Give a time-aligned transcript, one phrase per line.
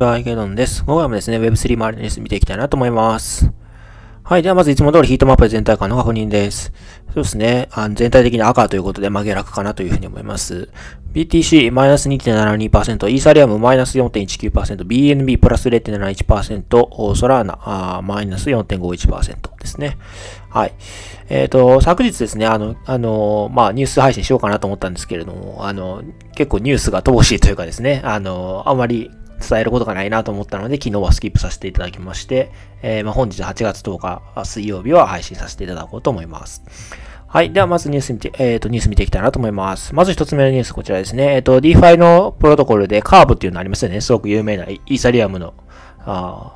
[0.00, 0.84] はい、ゲドンです。
[0.84, 3.52] 今回もですね、Web3 周りのニュース見ていきたいなと思います。
[4.24, 4.42] はい。
[4.42, 6.72] では、まずいつも通りヒートマップ全体感の確認です。
[7.14, 7.68] そうですね。
[7.72, 10.68] あの全体的に赤ということで、まあ、下落かなというふうに思います。
[11.12, 19.98] BTC マイナス2.72%、イーサリアムマイナス4.19%、BNB プラス0.71%、ソラーナあマイナス4.51%ですね。
[20.50, 20.74] はい。
[21.28, 26.02] えっ、ー、と、昨日ですね、あの、あの、まあ、ニュース配信しようかなと思ったんですけれども、あの、
[26.36, 29.10] 結構ニュースが乏しいというかですね、あの、あまり
[29.40, 32.50] 伝えることがないなと思ったので、昨日はスキップさせていただきまして、
[32.82, 36.62] えー、まあ、本日8月10日水曜日は配信させていただこうと思います。
[37.26, 37.52] はい。
[37.52, 39.92] では、まずニュース見て、えっ、ー、と、ニュース見ていきたいなと思います。
[39.92, 41.34] まず一つ目のニュース、こちらですね。
[41.34, 44.00] えっ、ー、と、DeFi のプロトコルでカーブっていうのありますよね。
[44.00, 45.52] すごく有名なイーサリアムの、
[46.06, 46.52] あ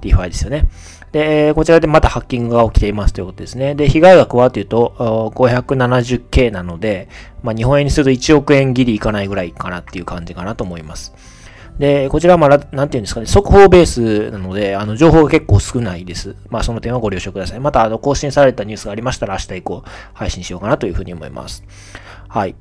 [0.00, 0.68] DeFi ですよね。
[1.12, 3.74] で、こちらでまたハッキングが起きていますということですね。
[3.74, 4.94] で、被害額はというと、
[5.36, 7.08] 570K なので、
[7.42, 11.14] まあ、日本円にすると1億円ギリいかないぐらいかなっていう感じかなと思います。
[11.78, 16.36] で、こちらはまあ、なんていうんですかね、速報ベースなので、あの、情報が結構少ないです。
[16.48, 17.60] まあ、その点はご了承ください。
[17.60, 21.64] また、あの、更新されたニュースがありましたら、明日以降、配信しようかなというふうに思います。
[22.28, 22.54] はい。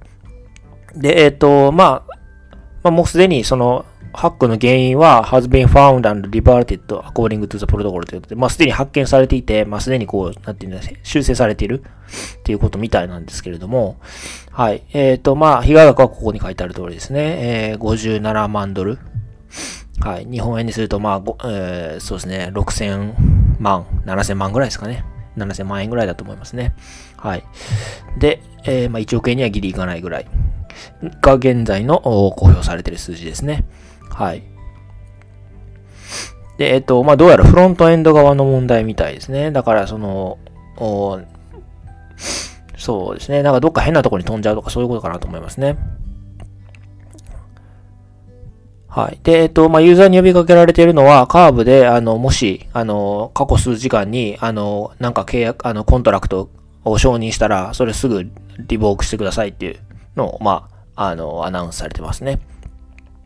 [0.95, 2.17] で、えっ、ー、と、まあ、
[2.83, 11.83] まあ、もうすでに、その、ハックの原因は has been found and reverted according to the protocol ということで、まあ、すでに発見されていて、まあ、すでにこう、なんていうんですか、修正されている
[12.39, 13.97] っていうことみたいなんですけれども、
[14.51, 14.83] はい。
[14.93, 17.71] えっ、ー、と、まあ、被害額はここに書いてある通りですね。
[17.71, 18.99] えー、57万ドル。
[20.01, 20.25] はい。
[20.25, 23.13] 日本円にすると、まあ、えー、そうですね、6000
[23.59, 25.05] 万、7000万ぐらいですかね。
[25.37, 26.75] 7000万円ぐらいだと思いますね。
[27.15, 27.43] はい。
[28.19, 30.27] で、えー、まあ、1億円にはギリいかないぐらい
[31.21, 33.63] が現在の公表されている数字ですね。
[34.13, 34.43] はい。
[36.57, 39.51] で、えっと、まあ、どうやらフロントエンド側の問題みたいですね。
[39.51, 40.37] だから、その、
[42.77, 43.43] そうですね。
[43.43, 45.77] なんかどっか変なとこに飛んじゃうとかそういうことかなと思いますね。
[48.87, 49.19] はい。
[49.23, 56.50] で、えっと、まあ、ユーザーに呼びかけられているのは、カーブで、あの、もし、あの、過去数時間に、あの、なんか契約、あの、コントラクト
[56.83, 58.29] を承認したら、それすぐ
[58.59, 59.79] revoke してくださいっていう
[60.17, 62.41] のを、まあ、あの、アナウンスされてますね。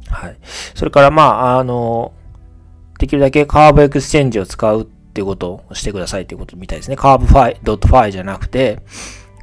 [0.09, 0.37] はい。
[0.73, 2.13] それから、まあ、あの、
[2.99, 6.95] できるだけカーブエクスチェンジを使うっていうことをしてくださいっていうことみたいですね。
[6.95, 8.79] カーブファイ、ドットファイじゃなくて、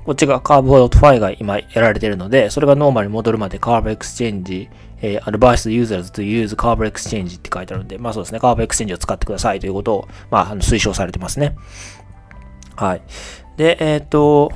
[0.04, 4.68] こっちがカーブドットファイが今やられてるので、それがノーマルに戻るまでカーブエクスチェンジ、
[5.00, 11.56] えー、 advise users to use Curve Exchange って書いてあるんで、まあそうですね、Carve Exchange を使ってくださいということを、まあ、あの推奨されてますね。
[12.74, 13.02] はい。
[13.56, 14.50] で、えっ、ー、と、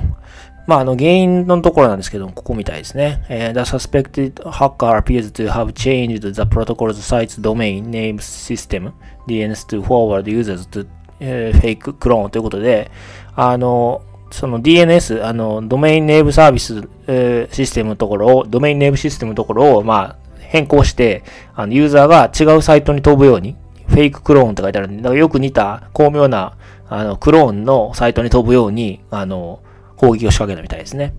[0.67, 3.23] まあ、あの、原因のところなんですけども、ここみたいですね。
[3.29, 8.91] えー、the suspected hacker appears to have changed the protocol's site's domain name system,
[9.27, 10.85] DNS to forward users to、
[11.21, 12.91] えー、fake clone ということで、
[13.35, 21.23] あの、その DNS、あの、ドメインネームサービス、えー、システムのところを、ドメインネームシステムのところを、まあ、変更して、
[21.55, 23.55] あの、ユーザーが違うサイトに飛ぶように、
[23.87, 26.57] フェイククローンって書いてあるんで、だからよく似た巧妙な、
[26.89, 29.61] あの、クローンのサイトに飛ぶように、あの、
[29.97, 31.13] 攻撃を仕掛けたみたいですね。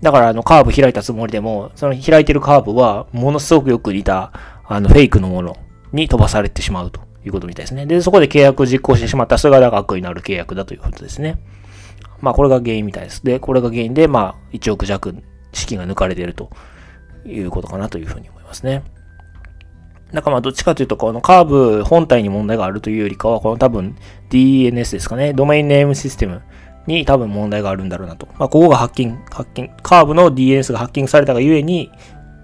[0.00, 4.32] だから、あの、カーブ開いたつもりでも、その開いてるカーブは、ものすごくよく似た、
[4.66, 5.56] あの、フェイクのもの
[5.92, 7.84] に飛ばされてしまうということみたいですね。
[7.84, 11.38] で、そこで契約を実行してしまったそれが悪意のある契約だということですね。
[12.20, 13.24] まあ、これが原因みたいです。
[13.24, 15.14] で、これが原因で、まあ、1億弱
[15.52, 16.50] 資金が抜かれていると
[17.26, 18.40] いうことかなというふうに思います。
[18.50, 18.82] ますね。
[20.12, 23.96] なんかまあどっちかというと、このカーブ本体に問題があるというよりかは、この多分
[24.28, 26.42] DNS ですかね、ドメインネームシステム
[26.86, 28.26] に多分問題があるんだろうなと。
[28.38, 31.90] まあここがハッキング、ハッキング、カーブの DNS がハッキングされたがゆえに、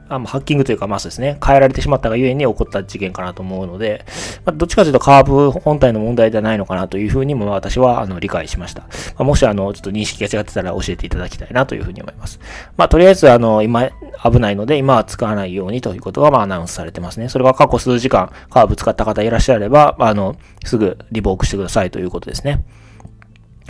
[0.09, 4.05] あハッキングというか、まあそうですね、変えられてしまったがゆえに起こった事件かなと思うので、
[4.45, 8.83] まあ、どっちかというとカーブ本体の問題ではないのかなというふうにも私はあの理解しました。
[8.83, 8.89] ま
[9.19, 12.39] あ、もしあの、ちょっと認識が違ってたら教えていただきたいなというふうに思います。
[12.77, 13.91] まあとりあえずあの、今
[14.23, 17.29] 危ないので今は使わないようにということがまあアナウンスされてますね。
[17.29, 22.63] それが過去数時間カーブ使った方いらっしゃれば、まあの、すぐリボークしてくださいということですね。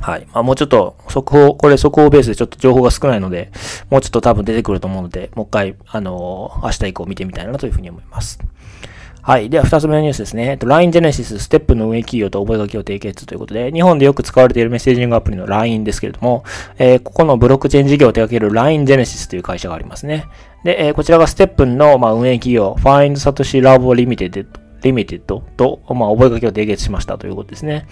[0.01, 0.27] はい。
[0.33, 3.51] まあ、もうちょっと、速報、これ速報ベースでちょっと情報が少ないので、
[3.91, 8.39] もうちょっと多分出てくると思うので、もう一回、あのー、明日以降見てみたいなというふうに思います。
[9.27, 9.51] はい。
[9.51, 10.51] では、二つ目のニュースですね。
[10.51, 16.45] えっと、LINE Genesis ステップの運営企業と覚書を締結ということで、日本でよく使われているメッセージングアプリの LINE ですけれども、
[16.79, 20.27] えー、ここのブロックチェーン事業を手掛ける LINE Genesis という会社がありますね。
[20.63, 24.47] で、えー、こちらがステップの、まあ、運営企業、Find Satoshi Lab Limited,
[24.83, 25.19] Limited
[25.57, 27.89] と、まあ、覚書を締結しましたということですね。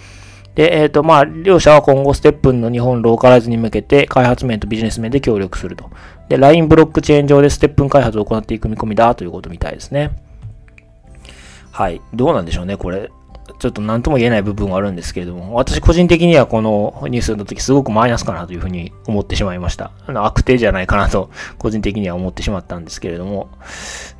[0.55, 5.91] で、えっ、ー、と、まあ、両社は今後、ステップンの日本ローカライズに向けて、開発面とビジネス面で協力すると。
[6.29, 10.11] で、LINE ブロックチェーン上でステップン開発を行っていく見込みだということみたいですね。
[11.71, 11.99] はい。
[12.13, 13.11] どうなんでしょうね、これ。
[13.59, 19.91] ちょっと何とも言えない部分はあるんですけれども、私個人的にはこのニュースの時すごくマイナスかなというふうに思ってしまいました。
[20.07, 23.49] あの悪手じゃないかなと、個人的には思ってしまったんですけれども。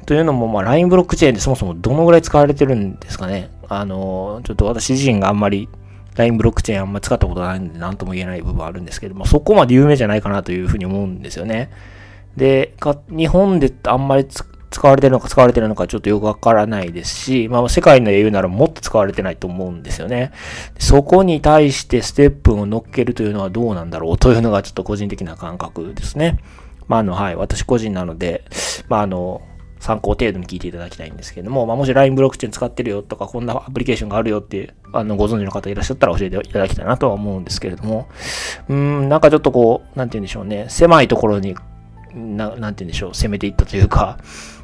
[0.05, 3.49] というのも、まあ、LINE ブロックチェーンでそもそもどのぐらい使われてるんですかね。
[3.67, 5.67] あの、ちょっと私自身があんまり
[6.15, 11.71] LINE ブロックチェーンあんまり使ったことないんで何とも言えない部分あるんですけども、そこまで有名じゃないかなというふうに思うんですよね。
[12.37, 20.31] で、か日本であんまり使われてるのか使われてるのかちょっとよくわからないですし、まあ世界の英雄ならもっと使われてないと思うんですよね。
[20.79, 26.39] そこに対してステップを乗っけるというのはどうなんだろうというのがちょっと個人的な感覚ですね。
[26.87, 28.43] まああの、はい、私個人なので、
[28.89, 29.41] まああの、
[29.85, 38.09] 参考程度に聞いていただきたいんですけども、まあ、もし LINE ブロックチェーン使ってるよとか、こんなアプリケーションがあるよっていう、あの、ご存知の方いらっしゃったら教えていただきたいなとは思うんですけれども、
[38.67, 41.55] うん、なんかちょっとこう、なんて言うんでしょうね、狭いところに、
[42.15, 44.17] ななんて言うんでしょう、攻めていったというか、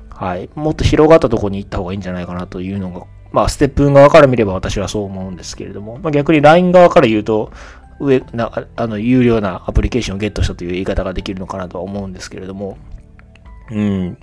[0.09, 7.51] はい、もっと広がったところに行った方がいいんじゃないかなというのが、まあ、ステップ側から見れば私はそう思うんですけれども、まあ、逆に LINE 側から言うと、
[8.00, 12.79] 上、な、あの、有料なアプリケーションをゲットしたという言い方ができるのかなとは思うんですけれども、
[13.69, 14.18] うん。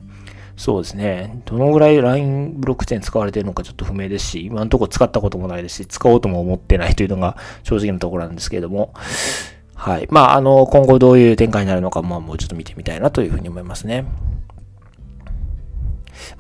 [0.59, 1.41] そうですね。
[1.45, 8.93] どのぐらい LINE ブロックチェーン使われてるのかちょっと不明ですし、今のところ使ったこともないですし、使おうとも思ってないというのが正直なところなんですけれども、
[9.77, 10.09] はい。
[10.11, 14.05] まあ、あの、今後どういう展開になるのか、まあ、もうちょっと見てみたいなというふうに思いますね。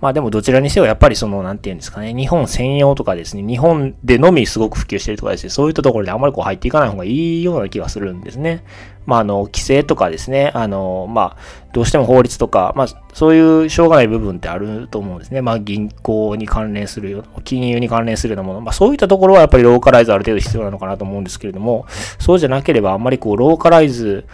[0.01, 8.65] まあでもどちらにせよやっぱりその、なんていうんですかね、日本専用とかですね、日本でのみすごく普及してるとかですね、そういったところであまりこう入っていかない方がいいような気がするんですね。
[9.07, 15.41] まああの、規制とかですね、あの、まあ、どうしても法律とか、まあ、そういうしょうがない部分ってあると思うんですね。
[15.41, 18.61] まあ、銀行に関連するような、金融に関連するようなもの。
[18.61, 21.87] まあ、そういったところはやっぱりローカライズある程度必要なのかなと思うんですけれども、
[22.19, 24.27] そうじゃなければあんまりこう、ローカライズ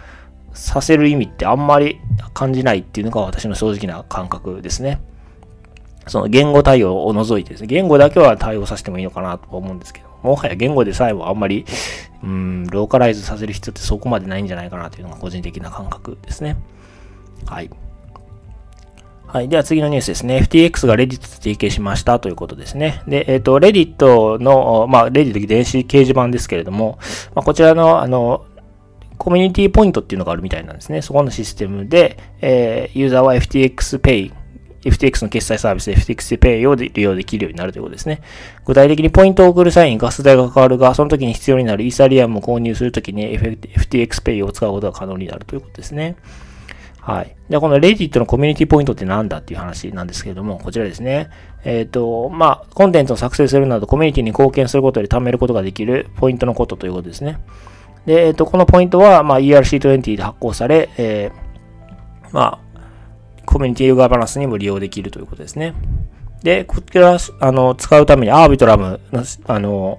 [0.55, 2.01] させる意味ってあんまり
[2.33, 5.01] 感じないっていうのが私の正直な感覚ですね。
[6.07, 11.65] その言語対応を除いてですね、言語だけは対応させてもいいのかなと思うんですけど、もはや言語でさえもあんまり、
[12.23, 16.57] うん、ローカライズさせる必要ってそこまでないんじゃないかなというのが個人的な感覚ですね。
[17.47, 17.71] はい。
[19.27, 19.49] はい。
[19.49, 20.39] では次のニュースですね。
[20.39, 23.03] FTX が Reddit と提携しましたということですね。
[23.09, 26.99] で、えっ、ー、と、Reddit の、まあ、Reddit 電子掲示板ですけれども、
[27.35, 28.45] まあ、こちらの、あの、
[29.19, 31.03] コミュニティポイントっていうのがあるみたいなんですね。
[31.03, 34.33] そこのシステムで、えー、ユーザーは FTX Pay
[34.85, 38.21] FTX の決済サービス FTX Pay を利用できるようになるということですね。
[38.65, 46.17] 具体的にポイントを送る際にガス代が変わるが、その時に必要になるイーサリアムを購入するときに FTX Pay を使うことが可能になるということですね。
[47.05, 47.37] はい。
[47.51, 51.29] じゃあ、この Reddit のコミュニティポイントって何だっていう話なんですけれども、こちらですね。
[51.63, 57.41] えっ、ー、と、まあ、コンテンツを作成するなどコミュニティに貢献することで貯めることができるポイントのことということですね。
[58.07, 62.64] で、えっ、ー、と、このポイントは、まあ、ERC20 で発行され、えー、まあ、
[63.47, 65.75] コミュニティガバナンスにも利用できるということですね。
[66.43, 69.99] で、こちら、あの、使うためにアービトラムの、あの、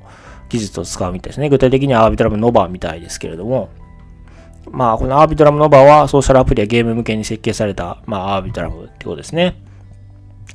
[0.50, 1.50] 技術を使うみたいですね。
[1.50, 3.69] 具体的にはアービトラムノバみたいですけれども、
[4.69, 9.56] まあ、このアービトラムノバーはソーシャルアプリやゲーム向けに設計された、まあ、アービトラムってことですね。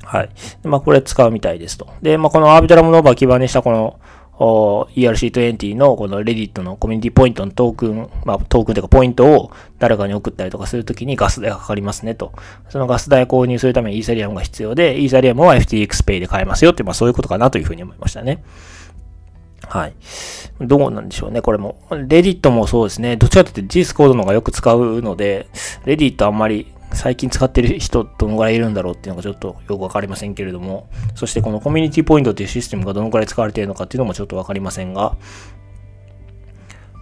[0.05, 0.31] はい。
[0.63, 1.89] まあ、これ使うみたいですと。
[2.03, 3.99] で、まあ、このアービトラムノバを基盤にしたこの、
[4.41, 12.33] ERC20 のこの Reddit のコミュニティポイントのトークン、まあトークンというかポイントを誰かに送ったりとかするときにガス代がかかりますねと。
[12.71, 18.43] そのガス代購入するためにイーサリアムが必要で、イーサリアムは FTXPay で買えますよって、まあそういうことかなというふうに思いましたね。
[19.69, 19.93] はい。
[20.61, 21.77] どうなんでしょうね、これも。
[21.91, 23.17] レディットもそうですね。
[23.17, 25.49] どっちかというと GS コードの方がよく使うので、
[25.85, 35.17] レディットあんまり最近使ってる人どのぐらいいるんだろうっていうのがちょっとよくわかりませんけれども、そしてこのコミュニティポイントっていうシステムがどのくらい使われているのかっていうのもちょっとわかりませんが、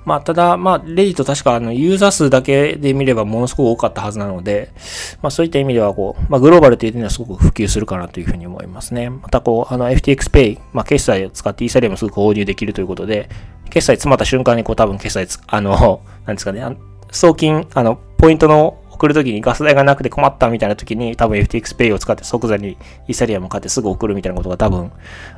[0.08, 4.72] まあ、ただ、まあ、レディット確かあの、ユーザー数だけで見ればものすごく多かったはずなので、
[5.20, 9.10] まあ、そういった意味では、こう、まあ、グローバルという点ではすごく普及するかなというふうに思いますね。
[9.10, 13.28] また、こう、あの、FTX Pay、まあ、決済を使ってイーサリアムすぐ購入できるということで、
[13.68, 16.64] 決済詰まった瞬間に、こう、多分決済あの、なんですかね、
[17.10, 22.76] 送金、あの、ポイントの送るときにガス代がなくて困ったみたいなときに、多分 FTXPay を使って即座に
[23.06, 24.90] イーサリアム買ってすぐ送るみたいなことが多分、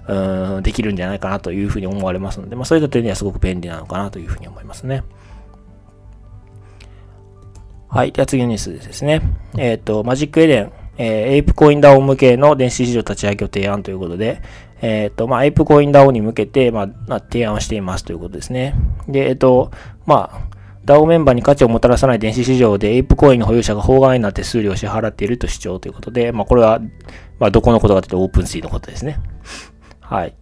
[0.08, 5.04] うん、できるんじゃないかなというふうに思われますので、まあそういった点にはすごく便利なのかなというふうに思いますね。
[7.88, 8.12] はい。
[8.12, 9.20] では次のニュースですね。
[9.58, 14.42] えっ、ー、と、マジックエデン、えー、エイプコインダオ向けの電子市場立ち上げを提案ということで、
[14.80, 18.74] えっ、ー、と、まあ、エイプコインダオに向けて、まあ、提案をしていますということですね。
[19.08, 19.70] で、えっ、と、
[20.06, 26.80] まあ、DAO メンバーに価値をもたらさない電子市場でエイプコインの保有者が法外な手数料を支払っていると主張ということで、まあこれは、
[27.38, 29.18] まあどこのことかというとオープンシーのことですね。
[30.00, 30.34] はい。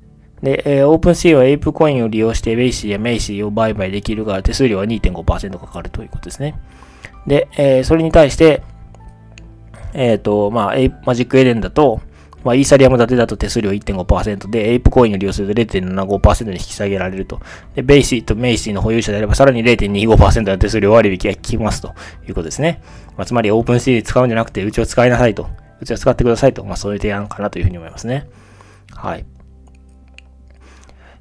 [0.42, 6.60] で、えー、オープンシーはエイプコインを利用してベイシーやメイシーを売買できるが手数料は2.5%かかるということですね。
[7.26, 8.62] で、えー、それに対して、
[9.94, 12.00] えっ、ー、と、まあ、マジックエデンだと、
[12.44, 17.40] まあ、イーサリアム建てだと手数料1.5%で、エイプコインの利用すると0.75%に引き下げられると。
[17.74, 21.94] で、ベイシーとメイシーの保有者であれば、さらに0.25%の手数料割引が効きますと
[22.28, 22.82] いうことですね。
[23.16, 25.48] まあ、つまり、オープンシーで使うんじゃなくて、うちを使いなさいと。
[25.80, 26.64] うちを使ってくださいと。
[26.64, 28.28] まあ、そういう提案かなというふうに思いますね。
[28.94, 29.24] はい。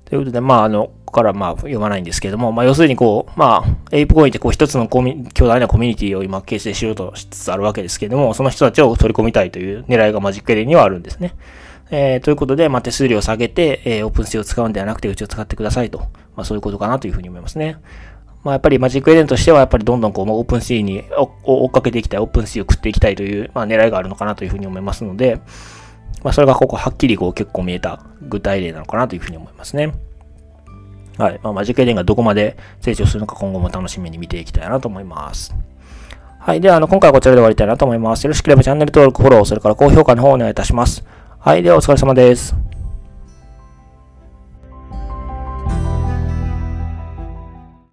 [0.06, 11.34] ということで、まあ、あの、ここからまあ読まないんですけども、まあ、要するにこう、まあ、エイプコインってこう一つのコミ巨大なコミュニティを今形成しようとしつつあるわけですけれども、その人たちを取り込みたいという狙いがマジックエデンにはあるんですね。
[11.92, 16.00] えー、ということで、まあ、手数料を下げて、えー、オープンシーを使うんではなくて、うちを使ってくださいと。
[16.36, 17.78] まあ、そういうことかなというふうに思いますね。
[18.44, 21.06] まあ、やっぱりマジックエデンとしては、やっぱりどんどんこう、オープンシーに
[21.46, 25.40] 追っかけていきたい、オープンシーを食っていきたいという、まあ、狙いがあるのかなというふうに思いますので、
[26.24, 29.94] まあ、それがここはっきりこう結構見えた具体例なのかなというふうに思いますね。
[31.18, 31.40] はい。
[31.44, 35.56] まあ、マジックエデンがどこまで成長するのか今後も楽しみに見ていきたいなと思います。
[36.40, 36.62] はい。
[36.62, 38.24] では、あの、今回はこちらで終わりたいなと思います。
[38.24, 41.04] よろしければチャンネル登録、フォロー、それから高評価の方をお願いいたします。
[41.40, 41.64] はい。
[41.64, 42.77] では、お疲れ様です。